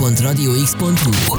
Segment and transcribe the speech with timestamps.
[0.00, 1.36] www.radiox.hu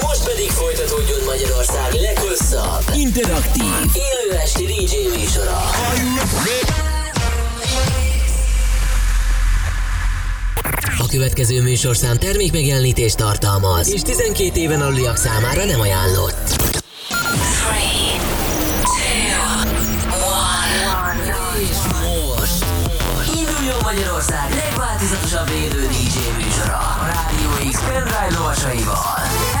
[0.00, 5.60] Most pedig folytatódjon Magyarország leghosszabb, interaktív, élő esti DJ műsora.
[10.98, 16.46] A következő műsorszám termék megjelenítést tartalmaz, és 12 éven aluliak számára nem ajánlott.
[16.46, 18.18] Three,
[18.82, 19.22] two,
[20.26, 21.34] one.
[22.02, 22.64] Most,
[23.16, 23.34] most.
[23.34, 26.51] Induljon Magyarország legváltozatosabb élő DJ műsora.
[27.88, 29.04] Pendrive lovasaival.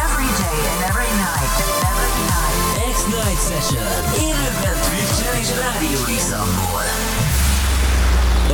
[0.06, 1.54] Every day and every night.
[2.92, 3.86] X-Night Session.
[4.20, 6.82] Élőben Twitch-en és Rádió Iszamból.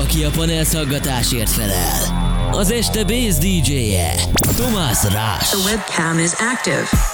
[0.03, 2.27] Aki a panelszaggatásért felel.
[2.51, 4.15] Az este base DJ-je.
[4.57, 5.49] Tomás Rás.
[5.49, 7.08] The webcam is active.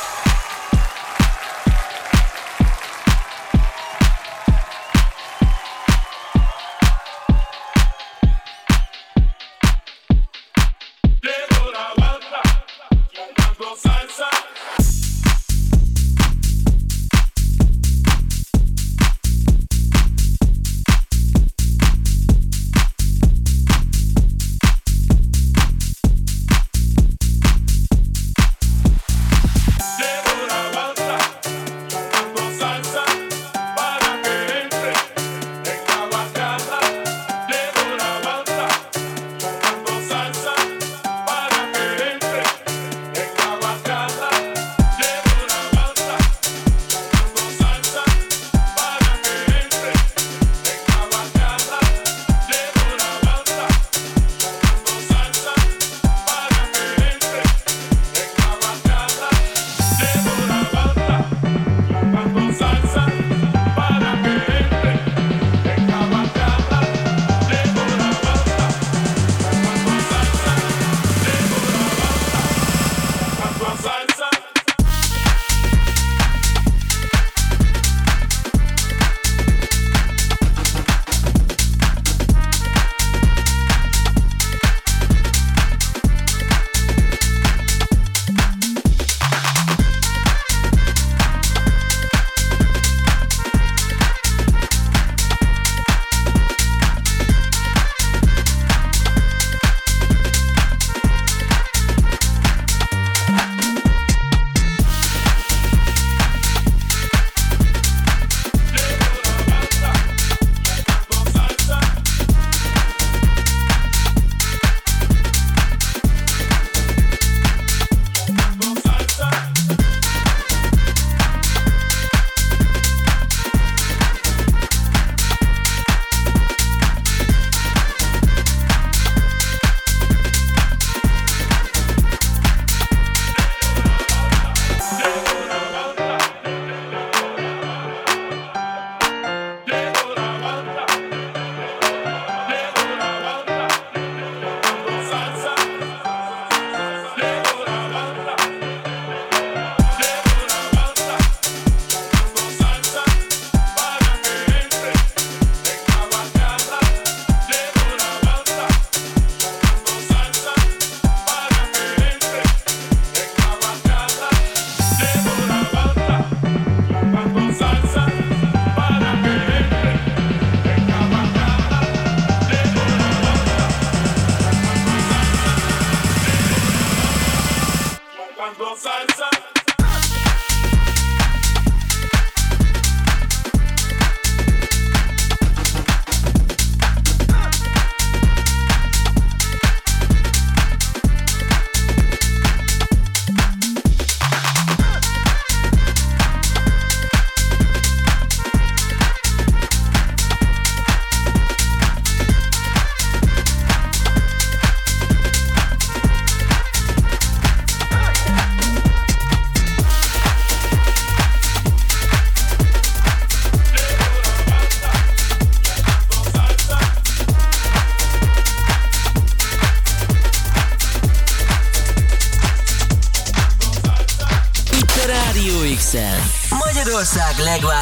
[178.46, 179.53] and go salsa.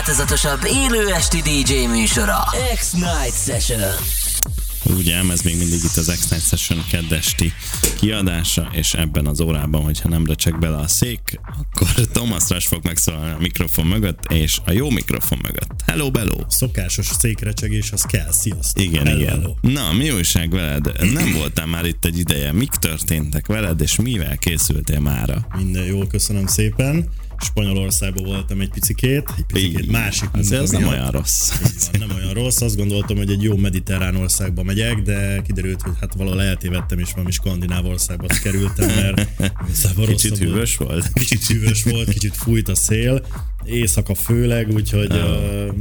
[0.07, 2.45] Legváltozatosabb élő esti DJ műsora.
[2.75, 3.81] X-Night Session.
[4.85, 7.53] Ugye, ez még mindig itt az X-Night Session keddesti
[7.99, 12.85] kiadása, és ebben az órában, hogyha nem recsek bele a szék, akkor Thomas Rush fog
[12.85, 15.71] megszólalni a mikrofon mögött, és a jó mikrofon mögött.
[15.87, 16.37] Hello, bello!
[16.49, 18.33] Szokásos székrecsegés, az kell.
[18.33, 18.85] Sziasztok.
[18.85, 19.33] Igen, Hello, igen.
[19.33, 19.55] hello.
[19.61, 21.13] Na, mi újság veled?
[21.13, 22.53] Nem voltál már itt egy ideje.
[22.53, 25.47] Mik történtek veled, és mivel készültél mára?
[25.57, 27.09] Minden jól, köszönöm szépen.
[27.43, 31.53] Spanyolországban voltam egy picikét, egy picikét másik munka az nem olyan rossz.
[31.61, 32.61] Van, nem olyan rossz.
[32.61, 37.11] Azt gondoltam, hogy egy jó mediterrán országba megyek, de kiderült, hogy hát valahol eltévedtem, és
[37.13, 39.29] valami skandináv országba kerültem, mert
[39.67, 41.13] igazából Kicsit hűvös volt?
[41.13, 43.27] Kicsit hűvös volt, kicsit fújt a szél,
[43.65, 45.75] éjszaka főleg, úgyhogy uh,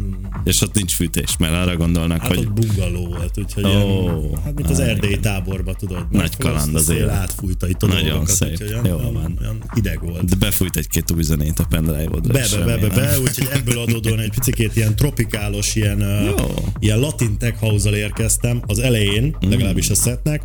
[0.44, 4.42] És ott nincs fűtés, mert arra gondolnak, hát hogy ott bungaló volt, úgyhogy Ó, ilyen,
[4.44, 6.06] hát mint az erdélyi táborba, tudod.
[6.12, 7.10] Nagy kaland az élet.
[7.10, 8.50] Átfújta itt a Nagyon szép.
[8.52, 9.38] úgyhogy olyan, Jó van.
[9.42, 10.26] olyan hideg volt.
[10.26, 12.34] de befújt egy-két új zenét a pendrive-odra.
[12.34, 16.42] Be, be, be, be, be, úgyhogy ebből adódóan egy picit ilyen tropikálos, ilyen, uh,
[16.80, 19.50] ilyen latin tech house érkeztem az elején, Mm.
[19.50, 20.42] legalábbis a setnek,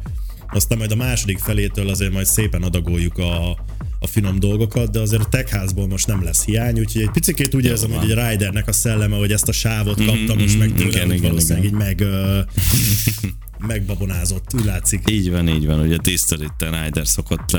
[0.48, 3.56] aztán majd a második felétől azért majd szépen adagoljuk a,
[4.06, 7.54] a finom dolgokat, de azért a tech house-ból most nem lesz hiány, úgyhogy egy picit
[7.54, 10.88] úgy érzem, hogy egy ridernek a szelleme, hogy ezt a sávot kaptam most meg tőle,
[10.88, 11.80] igen, igen, valószínűleg igen.
[11.80, 12.38] így meg, uh,
[13.72, 15.10] megbabonázott, úgy látszik.
[15.10, 17.58] Így van, így van, ugye tisztel itt a Ryder szokott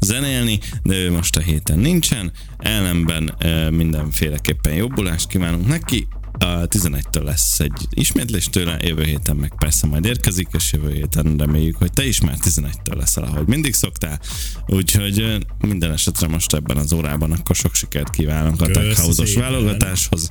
[0.00, 3.34] zenélni, de ő most a héten nincsen, ellenben
[3.70, 6.08] mindenféleképpen jobbulást kívánunk neki,
[6.38, 11.36] a 11-től lesz egy ismétlés tőle, jövő héten meg persze majd érkezik, és jövő héten
[11.38, 14.20] reméljük, hogy te is már 11-től leszel, ahogy mindig szoktál.
[14.66, 19.28] Úgyhogy minden esetre most ebben az órában akkor sok sikert kívánunk a Köszi Tech House-os
[19.28, 19.42] szépen.
[19.42, 20.30] válogatáshoz.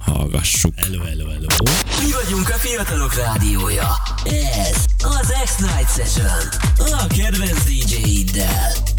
[0.00, 0.74] Hallgassuk.
[0.76, 1.46] Hello, hello, hello.
[2.04, 3.96] Mi vagyunk a fiatalok rádiója.
[4.24, 6.48] Ez az X-Night Session.
[6.98, 8.97] A kedvenc DJ-iddel.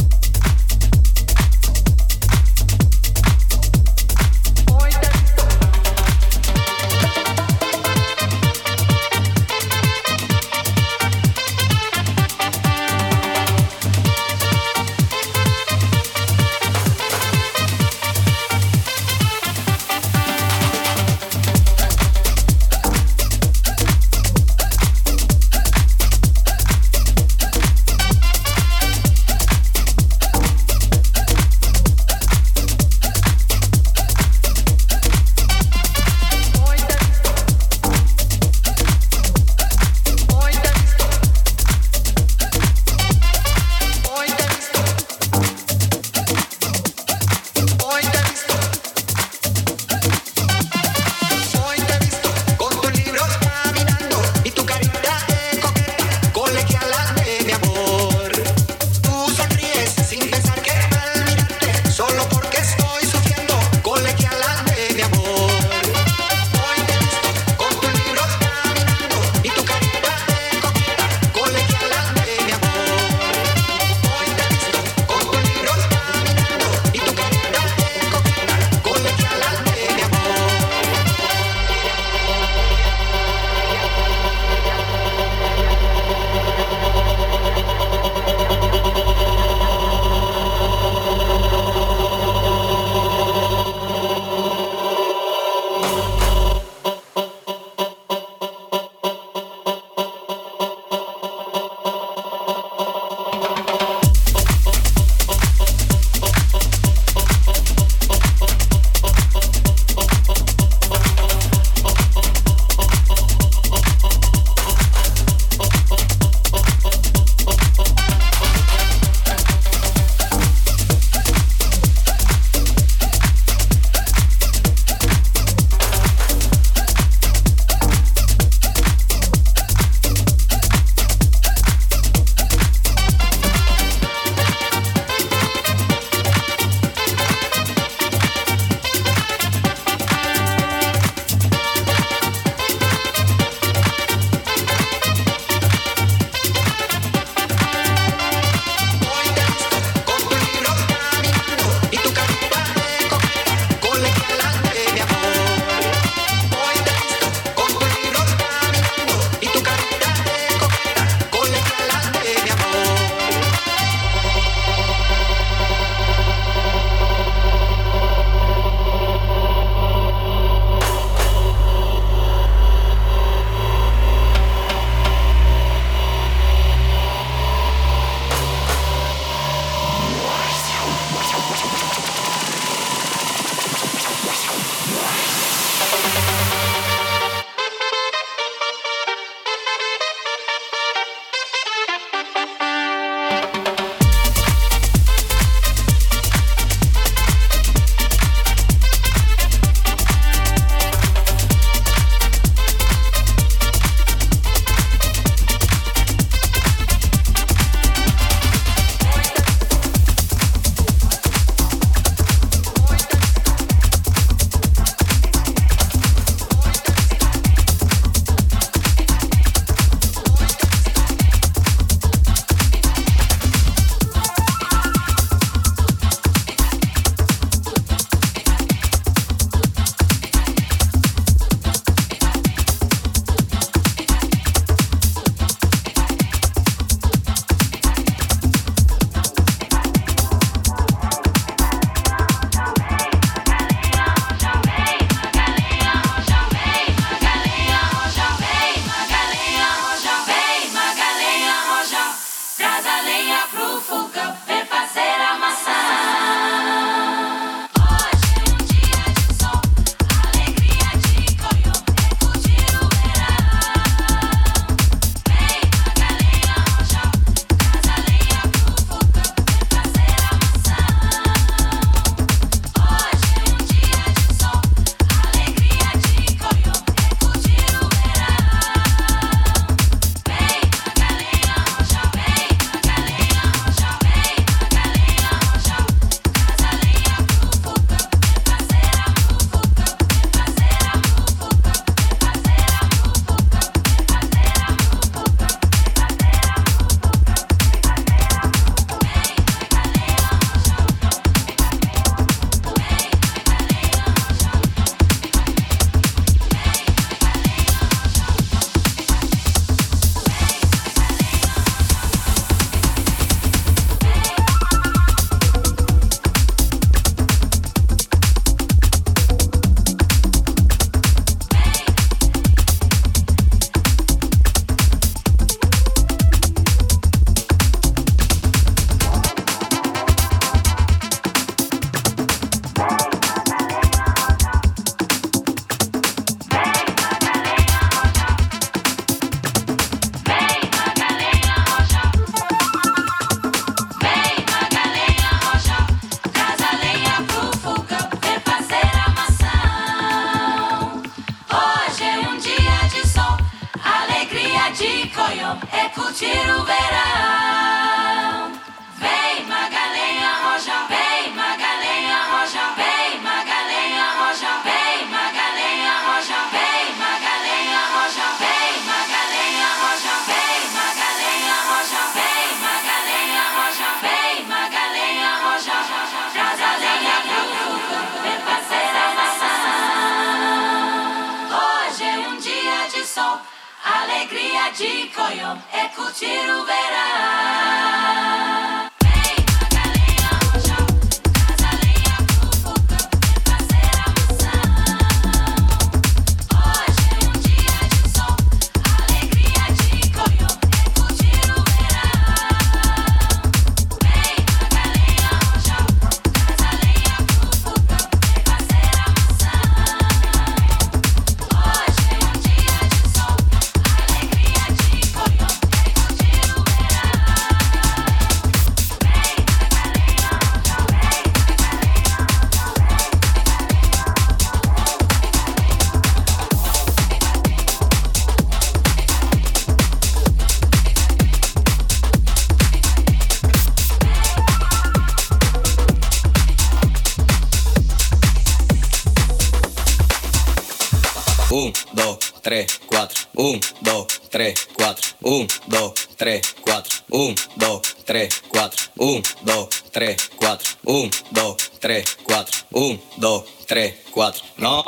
[447.20, 448.70] 1, 2, 3, 4.
[448.96, 450.58] 1, 2, 3, 4.
[450.86, 452.46] 1, 2, 3, 4.
[452.72, 454.34] 1, 2, 3, 4.
[454.58, 454.86] No.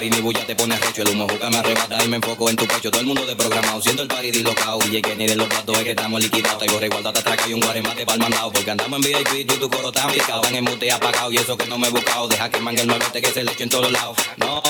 [0.00, 1.02] Party, ni bulla te pone recho.
[1.02, 2.90] El humo juca me arrebata y me enfoco en tu pecho.
[2.90, 4.78] Todo el mundo de programado, siento el party dislocado.
[4.90, 6.58] Y que ni de los platos es que estamos liquidados.
[6.58, 8.50] Traigo reguarda, te atraca y un guaremate pa'l mandado.
[8.50, 10.42] Porque andamos en VIP, tú y tu coro están picado.
[10.48, 12.28] En el mute apagado y eso que no me he buscado.
[12.28, 14.16] Deja que mangue el nuevete que se le eche en todos lados.
[14.38, 14.62] No.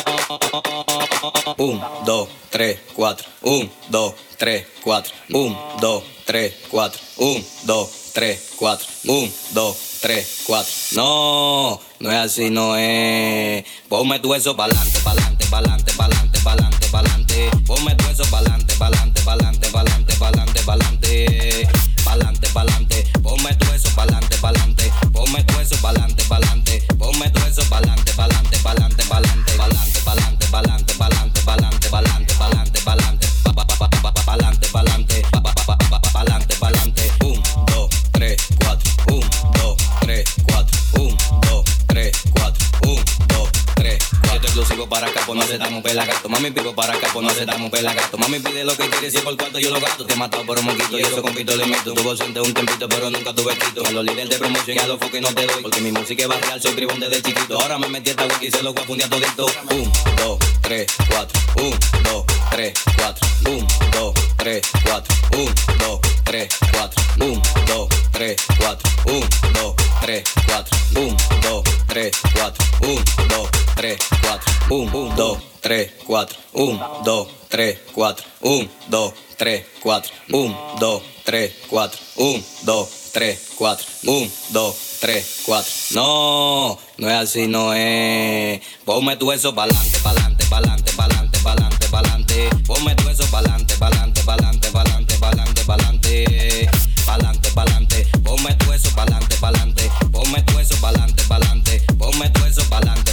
[1.59, 3.29] Un, dos, tres, cuatro.
[3.43, 5.13] Un, dos, tres, cuatro.
[5.31, 7.01] Un, dos, tres, cuatro.
[7.19, 8.87] Un, dos, tres, cuatro.
[9.05, 10.73] Un, dos, 3, 4.
[10.93, 13.65] No, no es así, no es.
[13.89, 17.51] Ponme tu eso pa'lante, pa'lante, pa'lante, pa'lante, pa'lante, pa'lante.
[17.67, 21.69] Ponme tu eso pa'lante, pa'lante, pa'lante, pa'lante, pa'lante, pa'lante.
[22.03, 23.05] Pa'lante, pa'lante.
[23.23, 24.91] Ponme tu eso pa'lante, pa'lante.
[25.13, 26.83] Ponme tu eso pa'lante, pa'lante.
[26.99, 30.80] Ponme tu eso pa'lante, pa'lante, pa'lante, pa'lante, pa'lante, pa'lante, pa'lante.
[45.51, 46.29] Aceptamos pelagato.
[46.29, 48.19] Mami, pico para acá, pues no aceptamos pelagato.
[48.19, 50.07] Mami, pide lo que quieres, si por cuarto yo lo gasto.
[50.07, 51.93] Te he matado por un moquito y eso compito le meto.
[51.93, 53.85] Tuvo ausente un tempito, pero nunca tuve quito.
[53.87, 55.63] A los líderes de promoción y a los foques no te doy.
[55.63, 57.61] Porque mi música es barrial, soy tribón desde chiquito.
[57.61, 59.47] Ahora me metí esta wiki y se lo voy a fundir a todito.
[59.71, 61.41] Un, dos, tres, cuatro.
[61.57, 63.29] Un, dos, tres, cuatro.
[63.47, 70.23] Un, 2, 3, 4, 1, 2, 3, 4, 1, 2, 3, 4, 1, 2, 3,
[70.47, 77.27] 4, 1, 2, 3, 4, 1, 2, 3, 4, 1, 2, 3, 4, 1, 2,
[77.61, 84.31] 3, 4, 1, 2, 3, 4, 1, 2, 3, 4, 1, 2, 3, 4, 1,
[84.53, 85.31] 2, 3,
[85.95, 88.61] No no es así, no es.
[88.85, 92.51] Ponme tu eso pa'lante, pa'lante, pa'lante, pa'lante, pa'lante, pa'lante.
[92.67, 96.71] Ponme tu eso pa'lante, pa'lante, pa'lante, pa'lante, pa'lante, pa'lante.
[97.07, 98.07] Pa'lante, pa'lante.
[98.23, 99.91] Ponme tu eso pa'lante, pa'lante.
[100.13, 101.81] Ponme tu eso pa'lante, pa'lante.
[101.99, 103.10] Ponme tu eso pa'lante,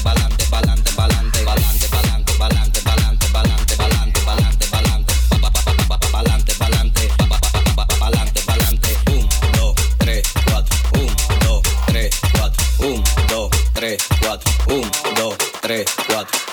[14.38, 16.47] 4, 1, 2, 3, 4.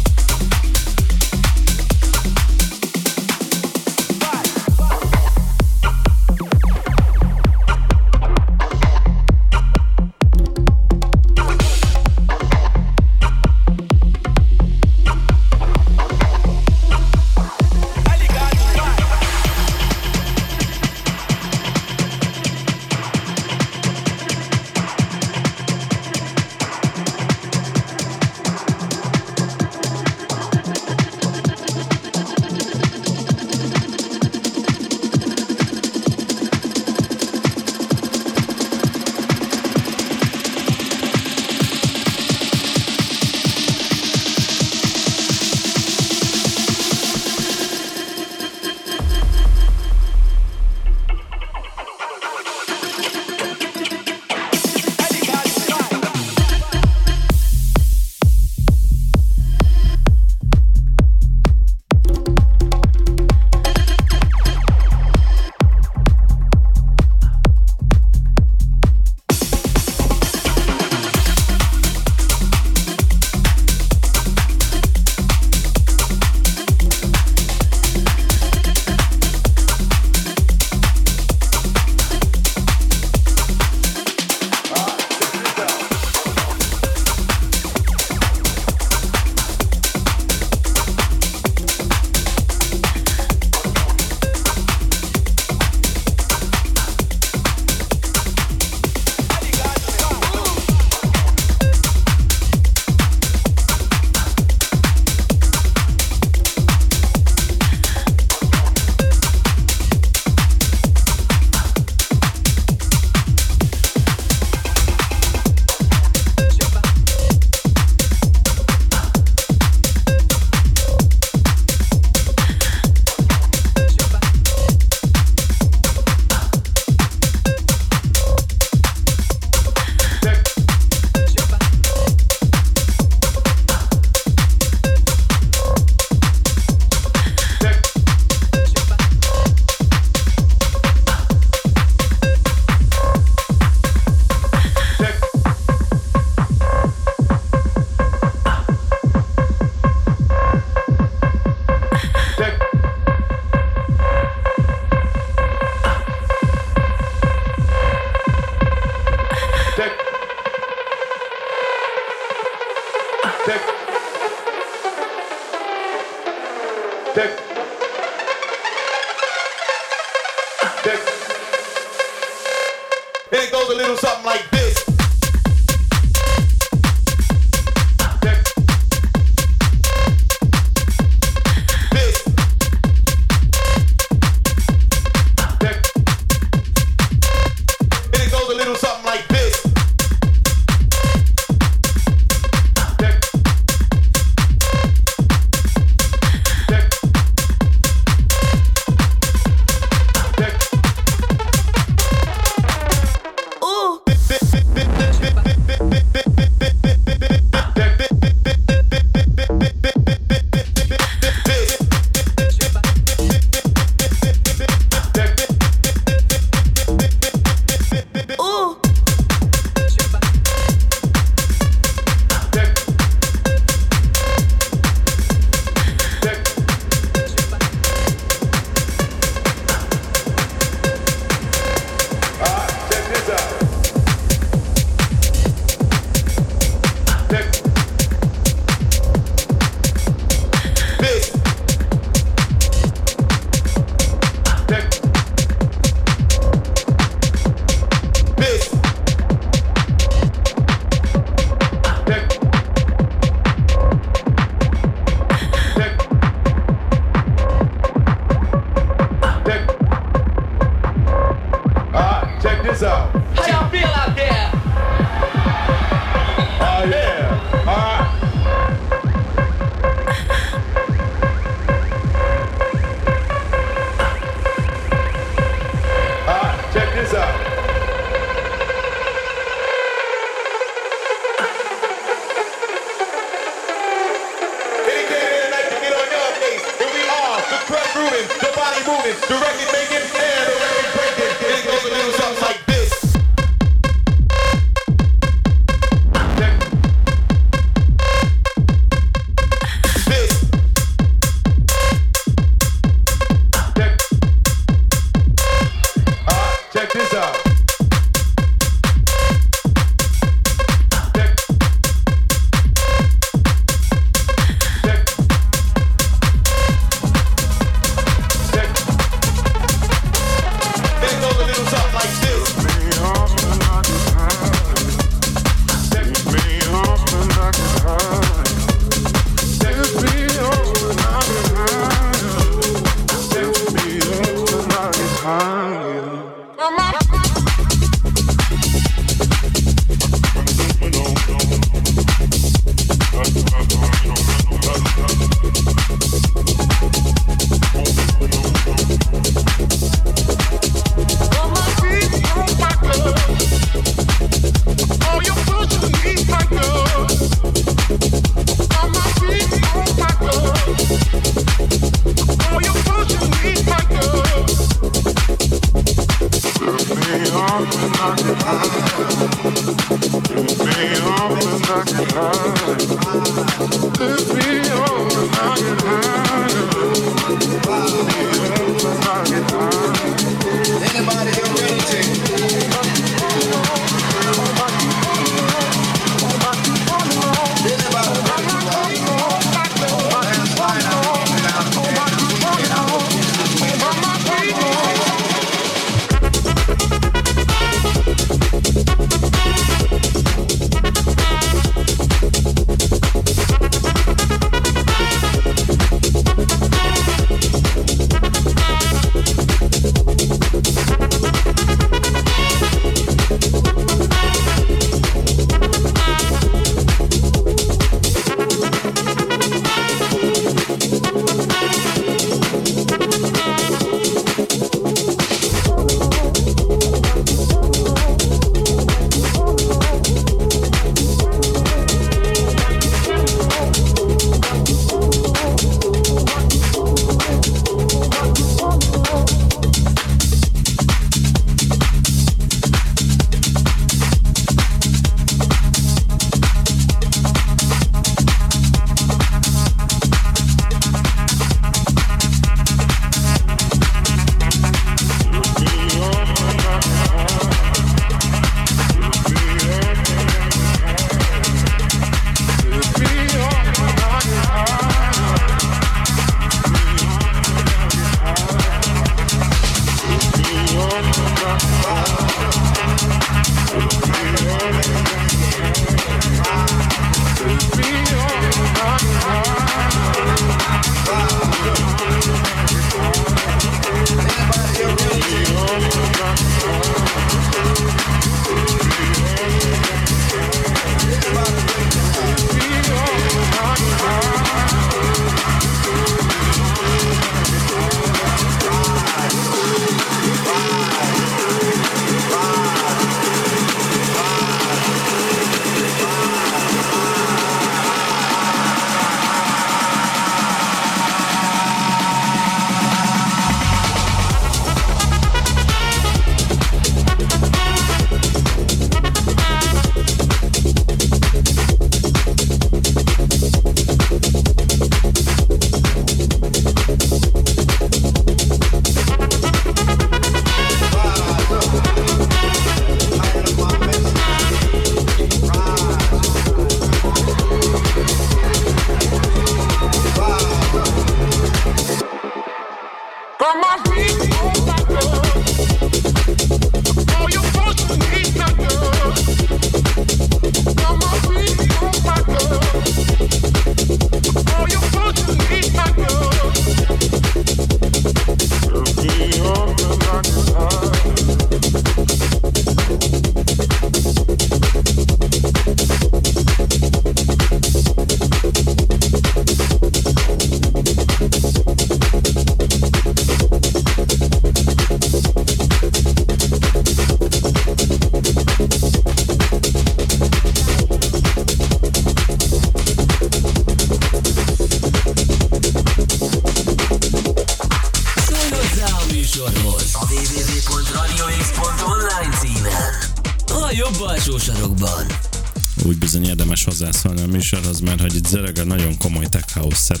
[598.90, 600.00] nagyon komoly tech house set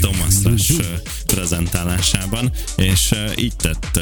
[0.00, 0.34] Thomas
[1.26, 4.00] prezentálásában, és így tett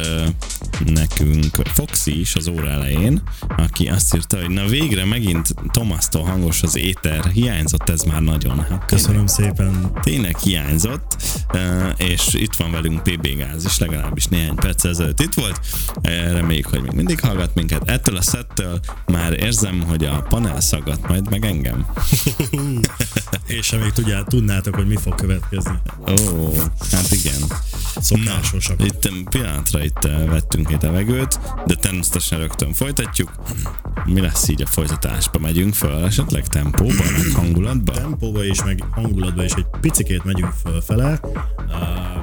[1.09, 3.23] nekünk Foxy is az óra elején,
[3.57, 8.61] aki azt írta, hogy na végre megint Thomas-tól hangos az éter, hiányzott ez már nagyon.
[8.65, 9.91] Hát Köszönöm szépen.
[10.03, 11.17] tényleg hiányzott,
[11.53, 15.61] ö, és itt van velünk PB Gáz is, legalábbis néhány perc ezelőtt itt volt.
[16.03, 17.91] Ö, Reméljük, hogy még mindig hallgat minket.
[17.91, 21.87] Ettől a szettől már érzem, hogy a panel szaggat majd meg engem.
[23.47, 25.79] És tudjál, tudnátok, hogy mi fog következni.
[26.09, 26.53] Ó,
[26.91, 27.41] hát igen.
[28.01, 28.85] Szokásosak.
[28.85, 33.33] Itt em, pillanatra itt eh, vettünk egy levegőt, de természetesen rögtön folytatjuk.
[34.05, 35.39] Mi lesz így a folytatásba?
[35.39, 37.93] Megyünk föl esetleg tempóba, meg hangulatba?
[37.93, 41.21] tempóba is, meg hangulatba is egy picikét megyünk fölfele.
[41.69, 42.19] Uh,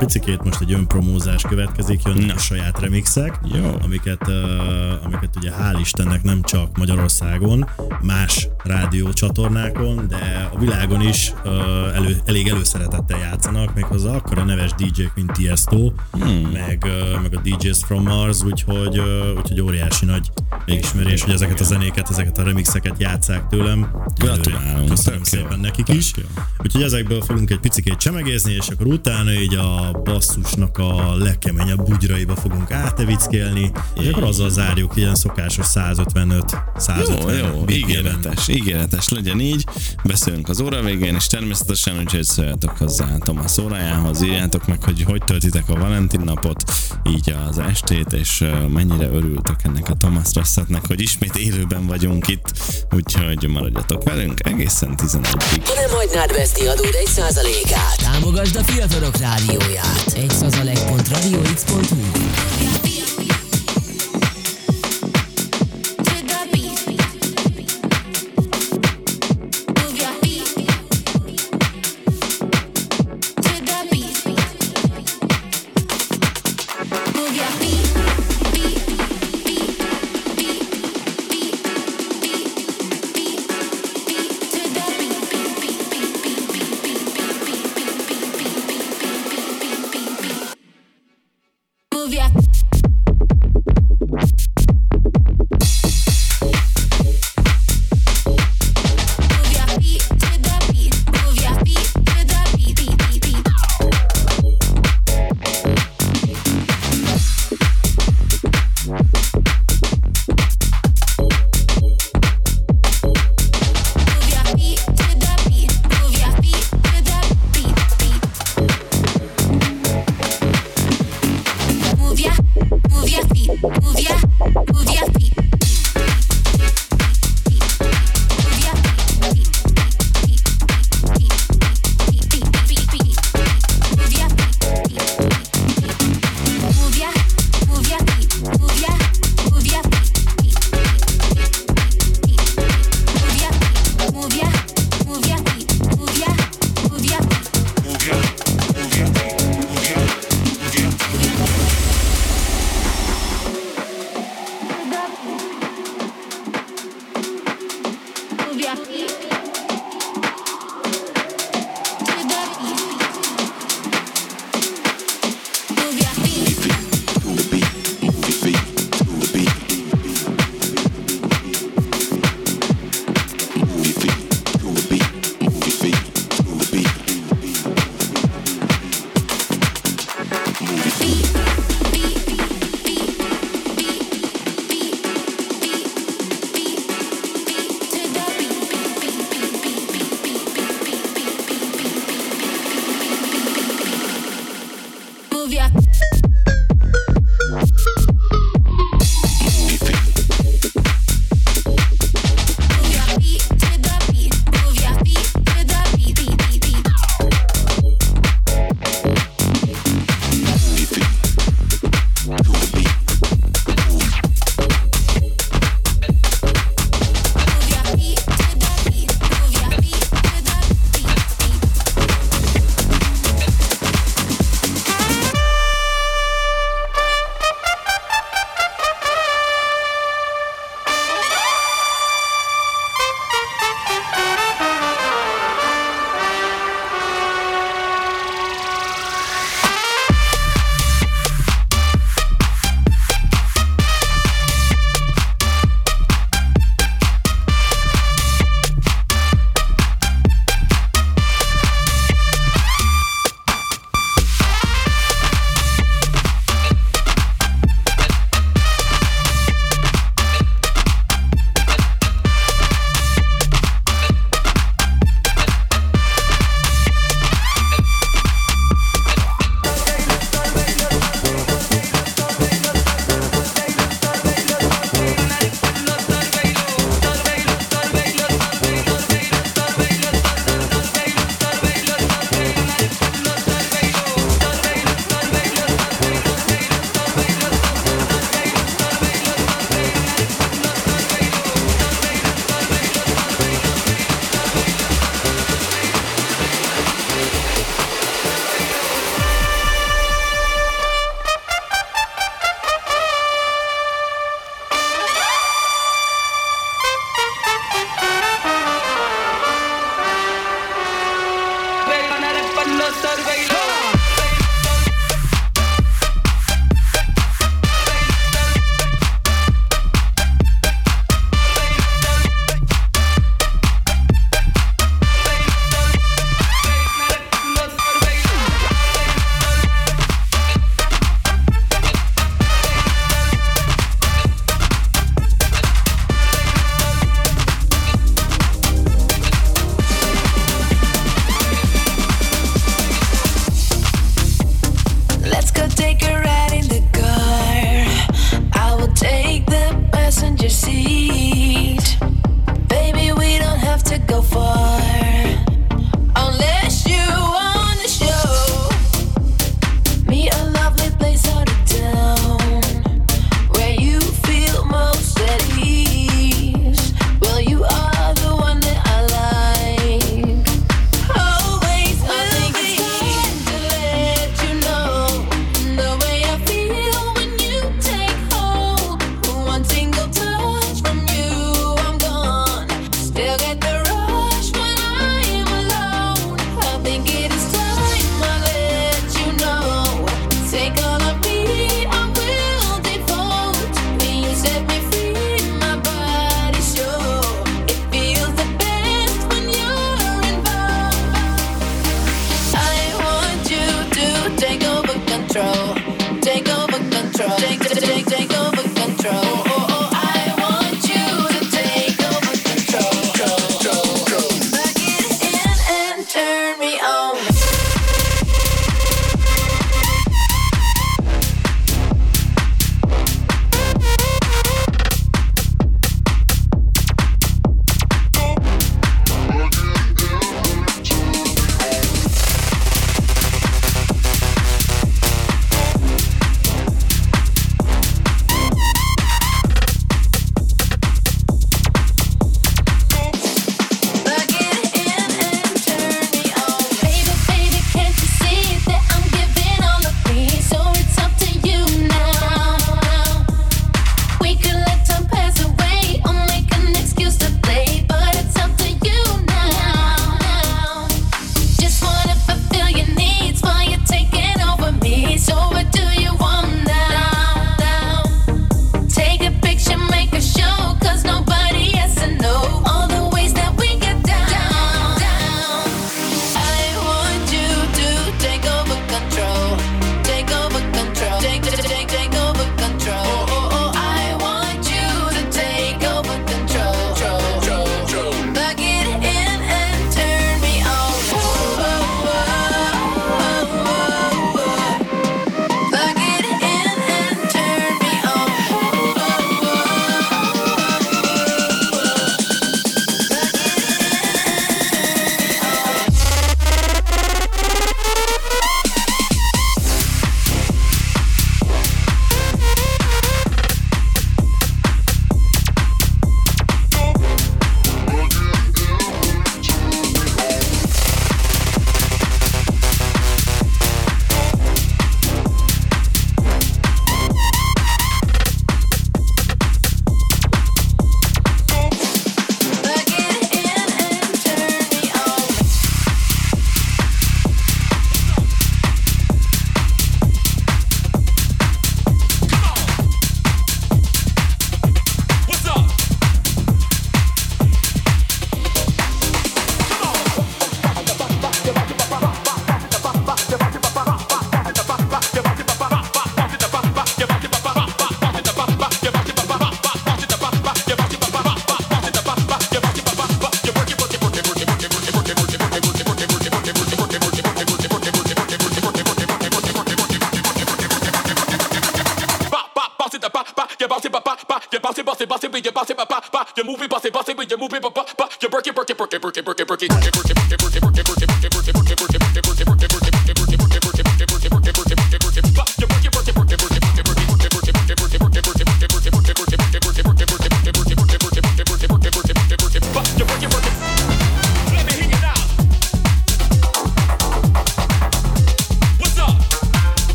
[0.00, 2.34] picikét most egy önpromózás következik, jönnek Na.
[2.34, 3.76] a saját remixek, Jó.
[3.82, 7.68] amiket, uh, amiket ugye hál' Istennek nem csak Magyarországon,
[8.02, 11.52] más rádiócsatornákon, de a világon is uh,
[11.94, 16.50] elő, elég előszeretettel játszanak, méghozzá akkor a neves DJ-k, mint Tiesto, hmm.
[16.52, 18.98] meg, uh, meg a DJs from Mars, úgyhogy,
[19.36, 20.30] úgyhogy óriási nagy
[20.66, 23.90] elismerés, hogy ezeket a zenéket, ezeket a remixeket játszák tőlem.
[24.14, 26.12] Gratulálunk, Köszönöm szépen nekik is.
[26.58, 32.36] Úgyhogy ezekből fogunk egy picikét csemegézni, és akkor utána így a basszusnak a legkeményebb bugyraiba
[32.36, 39.40] fogunk átevickelni, és akkor azzal zárjuk ilyen szokásos 155 150 Jó, jó, ígéretes, ígéretes, legyen
[39.40, 39.64] így.
[40.04, 45.22] Beszélünk az óra végén, és természetesen, úgyhogy szóljatok hozzá Thomas órájához, írjátok meg, hogy hogy
[45.24, 46.72] töltitek a Valentin napot,
[47.10, 52.28] így az estét, és ö, mennyire örültök ennek a Thomas Rassetnek, hogy ismét élőben vagyunk
[52.28, 52.52] itt,
[52.92, 55.62] úgyhogy maradjatok velünk egészen 11-ig.
[55.64, 60.12] Ha nem hagynád veszni adód egy százalékát, támogasd a fiatalok rádióját.
[60.14, 62.89] Egy százalék.radiox.hu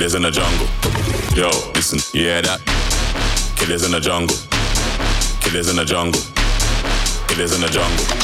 [0.00, 0.66] Killers in the jungle.
[1.36, 2.62] Yo, listen, you hear that?
[3.56, 4.34] Killers in the jungle.
[5.42, 6.22] Killers in the jungle.
[7.28, 8.19] Killers in the jungle.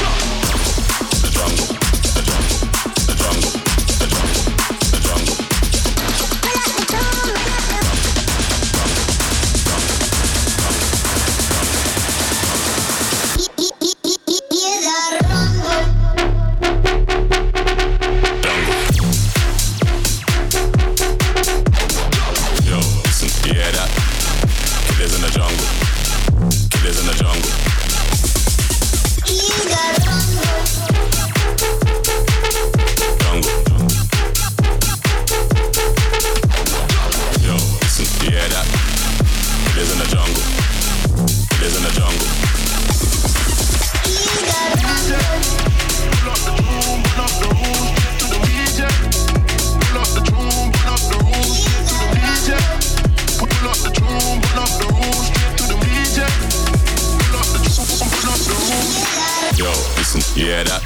[60.47, 60.83] you hear that?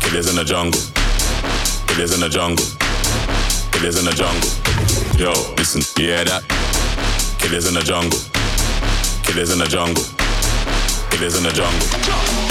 [0.00, 0.80] Killers in the jungle.
[1.86, 2.66] Killers in the jungle.
[3.72, 4.50] Killers in the jungle.
[5.18, 6.44] Yo, listen, you hear that?
[7.38, 8.20] Killers in the jungle.
[9.24, 10.04] Killers in the jungle.
[11.10, 12.47] Killers in the jungle.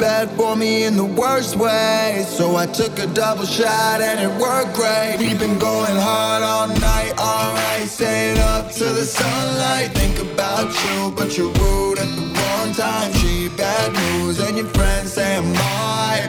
[0.00, 2.24] bad for me in the worst way.
[2.26, 5.16] So I took a double shot and it worked great.
[5.18, 7.86] We've been going hard all night, alright.
[7.86, 9.90] Staying up till the sunlight.
[9.92, 13.12] Think about you, but you're rude at the wrong time.
[13.12, 15.44] She bad news, and your friends say I'm.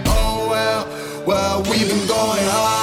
[0.06, 2.81] Oh well, well, we've been going hard.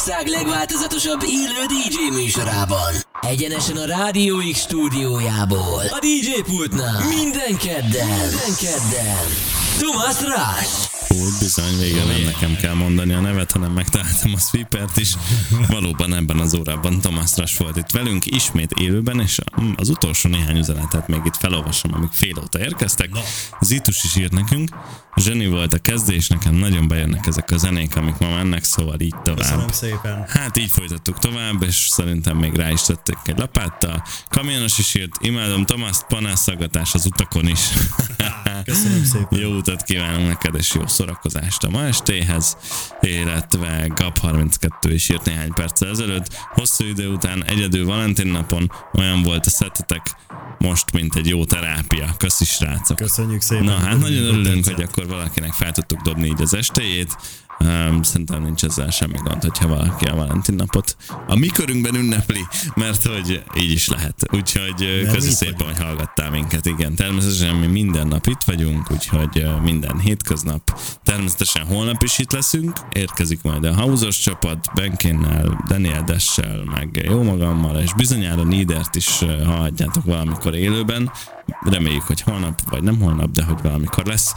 [0.00, 2.92] ország legváltozatosabb élő DJ műsorában.
[3.20, 5.82] Egyenesen a Rádió X stúdiójából.
[5.90, 7.08] A DJ pultnál.
[7.08, 8.06] Minden kedden.
[8.06, 9.26] Minden kedden.
[9.78, 10.89] Tomasz Rás.
[11.14, 15.14] Úgy bizony, végül nem nekem kell mondani a nevet, hanem megtaláltam a sweepert is.
[15.68, 19.38] Valóban ebben az órában Thomas Rush volt itt velünk, ismét élőben, és
[19.76, 23.10] az utolsó néhány üzenetet még itt felolvasom, amik fél óta érkeztek.
[23.60, 24.68] Zitus is írt nekünk,
[25.16, 29.14] zseni volt a kezdés, nekem nagyon bejönnek ezek a zenék, amik ma mennek, szóval így
[29.22, 29.38] tovább.
[29.38, 30.24] Köszönöm szépen.
[30.28, 34.04] Hát így folytattuk tovább, és szerintem még rá is tették egy lapáttal.
[34.28, 37.60] Kamionos is írt, imádom Tomaszt, panászszaggatás az utakon is.
[38.70, 39.38] Köszönöm szépen.
[39.38, 42.56] Jó utat kívánunk neked, és jó szórakozást a ma estéhez,
[43.00, 46.26] illetve GAP32 is írt néhány perccel ezelőtt.
[46.54, 50.16] Hosszú idő után egyedül Valentin napon olyan volt a szettetek
[50.58, 52.14] most, mint egy jó terápia.
[52.16, 52.96] Köszi srácok!
[52.96, 53.64] Köszönjük szépen.
[53.64, 57.16] Na hát nagyon örülünk, hogy akkor valakinek fel tudtuk dobni így az estéjét.
[58.02, 60.96] Szerintem nincs ezzel semmi gond, hogyha valaki a Valentin napot
[61.26, 64.14] a mi körünkben ünnepli, mert hogy így is lehet.
[64.32, 65.76] Úgyhogy köszi szépen, vagyunk.
[65.76, 66.66] hogy hallgattál minket.
[66.66, 70.80] Igen, természetesen mi minden nap itt vagyunk, úgyhogy minden hétköznap.
[71.04, 72.78] Természetesen holnap is itt leszünk.
[72.92, 79.18] Érkezik majd a Hauzos csapat, Benkénnel, Daniel Dessel, meg jó magammal, és bizonyára Nidert is
[79.44, 81.10] hallhatjátok valamikor élőben.
[81.60, 84.34] Reméljük, hogy holnap, vagy nem holnap, de hogy valamikor lesz.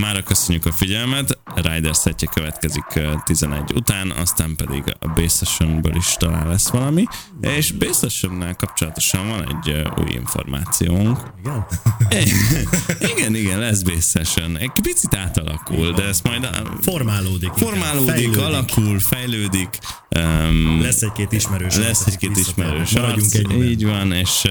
[0.00, 5.94] Mára köszönjük a figyelmet, Rider setje következik ö, 11 után, aztán pedig a Bass Sessionből
[5.96, 7.04] is talán lesz valami,
[7.40, 11.18] és Bass Sessionnel kapcsolatosan van egy új információnk.
[11.40, 11.66] Igen?
[13.16, 14.56] igen, igen, lesz Session.
[14.58, 17.52] Egy picit átalakul, de ezt majd a- Formálódik.
[17.56, 18.40] formálódik, Fejlődik.
[18.40, 19.78] alakul, fejlődik.
[20.18, 21.76] Um, Lesz egy-két ismerős.
[21.76, 23.62] lesz egy-két ismerős Maradjunk ennyiben.
[23.68, 24.48] így van, és,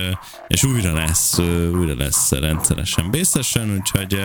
[0.47, 1.38] és újra lesz,
[1.74, 4.20] újra lesz rendszeresen bészesen, úgyhogy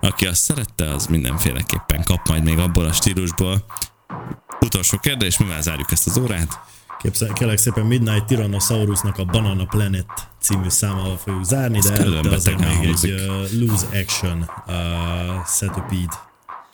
[0.00, 3.64] aki azt szerette, az mindenféleképpen kap majd még abból a stílusból.
[4.60, 6.60] Utolsó kérdés, mivel zárjuk ezt az órát?
[6.98, 10.06] Képzel, kérlek szépen Midnight Tyrannosaurusnak a Banana Planet
[10.40, 13.12] című számával fogjuk zárni, de előtte azért még hangzik.
[13.12, 16.18] egy uh, Lose Action uh, Setupede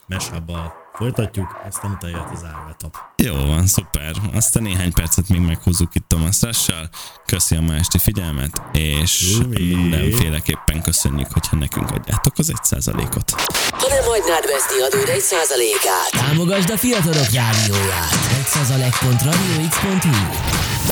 [0.06, 2.96] mashup folytatjuk, aztán utána jött az árvetap.
[3.16, 4.12] Jó van, szuper.
[4.34, 6.88] Aztán néhány percet még meghúzzuk itt Thomas Rush-sal.
[7.26, 9.74] Köszi a ma esti figyelmet, és Umi.
[9.74, 13.30] mindenféleképpen köszönjük, hogyha nekünk adjátok az egy százalékot.
[13.70, 18.12] Ha nem hagynád veszni adód egy százalékát, támogasd a fiatalok rádióját.
[18.38, 20.91] Egy százalék.radiox.hu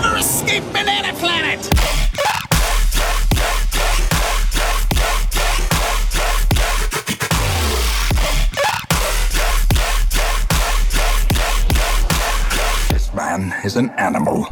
[0.00, 1.60] never escape Banana Planet!
[12.88, 14.48] This man is an animal.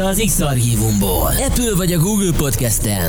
[0.00, 1.26] Vissza az X-Archívumból.
[1.26, 2.98] Apple vagy a Google Podcasten.